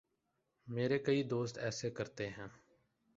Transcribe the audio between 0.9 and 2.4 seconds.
کئی دوست ایسے کرتے